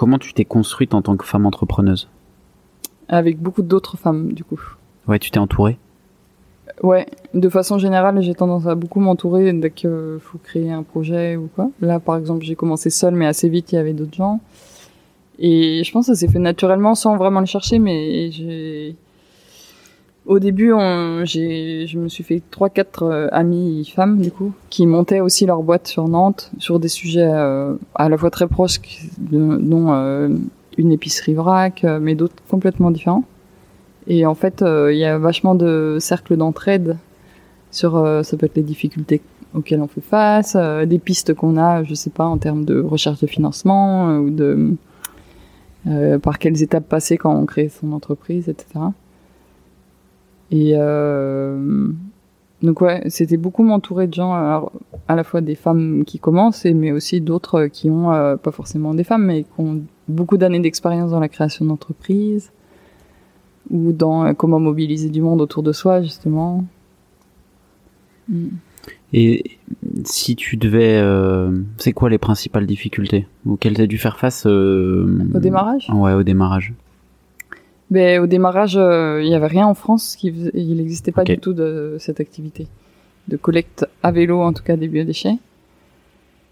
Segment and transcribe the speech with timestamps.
[0.00, 2.08] comment tu t'es construite en tant que femme entrepreneuse
[3.10, 4.58] Avec beaucoup d'autres femmes, du coup.
[5.06, 5.76] Ouais, tu t'es entourée
[6.82, 11.36] Ouais, de façon générale, j'ai tendance à beaucoup m'entourer dès qu'il faut créer un projet
[11.36, 11.68] ou quoi.
[11.82, 14.40] Là, par exemple, j'ai commencé seule, mais assez vite, il y avait d'autres gens.
[15.38, 18.96] Et je pense que ça s'est fait naturellement sans vraiment le chercher, mais j'ai...
[20.30, 24.86] Au début, on, je me suis fait trois, quatre euh, amies femmes du coup qui
[24.86, 28.78] montaient aussi leur boîte sur Nantes sur des sujets euh, à la fois très proches,
[29.18, 30.28] dont euh,
[30.78, 33.24] une épicerie vrac, mais d'autres complètement différents.
[34.06, 36.96] Et en fait, il y a vachement de cercles d'entraide
[37.72, 37.92] sur
[38.22, 39.20] ça peut être les difficultés
[39.52, 40.56] auxquelles on fait face,
[40.86, 44.76] des pistes qu'on a, je sais pas, en termes de recherche de financement ou de
[46.22, 48.78] par quelles étapes passer quand on crée son entreprise, etc.
[50.50, 51.92] Et euh,
[52.62, 54.32] donc ouais, c'était beaucoup m'entourer de gens,
[55.08, 58.92] à la fois des femmes qui commencent, mais aussi d'autres qui ont euh, pas forcément
[58.92, 62.52] des femmes, mais qui ont beaucoup d'années d'expérience dans la création d'entreprises
[63.70, 66.64] ou dans euh, comment mobiliser du monde autour de soi justement.
[68.28, 68.48] Mm.
[69.12, 69.58] Et
[70.04, 74.46] si tu devais, euh, c'est quoi les principales difficultés auxquelles tu as dû faire face
[74.46, 75.06] Au
[75.40, 75.88] démarrage?
[75.92, 76.74] Ouais, au démarrage.
[77.90, 81.38] Ben, au démarrage, euh, il n'y avait rien en France, qui il n'existait pas du
[81.38, 82.68] tout de cette activité
[83.28, 85.36] de collecte à vélo, en tout cas des biodéchets.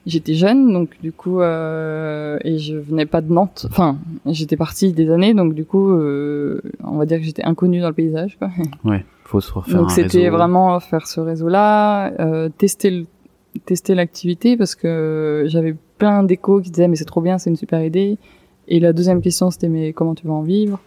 [0.07, 3.67] J'étais jeune, donc du coup, euh, et je venais pas de Nantes.
[3.69, 7.81] Enfin, j'étais partie des années, donc du coup, euh, on va dire que j'étais inconnue
[7.81, 8.39] dans le paysage.
[8.39, 8.49] Quoi.
[8.85, 9.77] Ouais, faut se refaire.
[9.77, 13.07] Donc c'était vraiment faire ce réseau-là, euh, tester le,
[13.67, 17.57] tester l'activité parce que j'avais plein d'échos qui disaient mais c'est trop bien, c'est une
[17.57, 18.17] super idée.
[18.69, 20.81] Et la deuxième question c'était mais comment tu vas en vivre?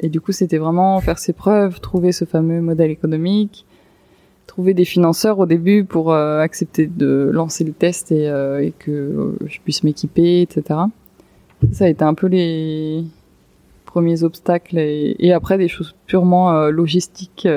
[0.00, 3.66] Et du coup, c'était vraiment faire ses preuves, trouver ce fameux modèle économique,
[4.46, 8.72] trouver des financeurs au début pour euh, accepter de lancer le test et, euh, et
[8.72, 10.80] que euh, je puisse m'équiper, etc.
[11.72, 13.04] Ça a été un peu les
[13.84, 17.48] premiers obstacles et, et après des choses purement logistiques,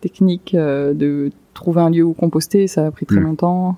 [0.00, 3.24] techniques, de trouver un lieu où composter, ça a pris très mm.
[3.24, 3.76] longtemps.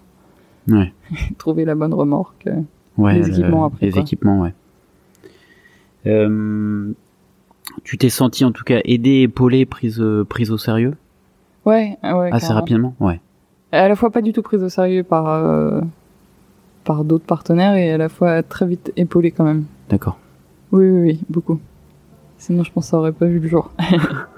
[0.69, 0.93] Ouais.
[1.39, 2.47] trouver la bonne remorque.
[2.99, 3.87] Ouais, les équipements après.
[3.87, 4.53] Les équipements, ouais.
[6.07, 6.93] Euh,
[7.85, 10.97] tu t'es senti en tout cas aidé, épaulé, prise, euh, prise au sérieux
[11.65, 12.31] Ouais, ouais.
[12.33, 13.21] Assez rapidement, ouais.
[13.73, 15.81] À la fois pas du tout prise au sérieux par euh,
[16.85, 19.65] par d'autres partenaires et à la fois très vite épaulé quand même.
[19.91, 20.19] D'accord.
[20.73, 21.61] Oui, oui, oui, beaucoup.
[22.39, 23.71] Sinon, je pense que ça aurait pas vu le jour.